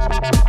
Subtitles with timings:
[0.00, 0.39] you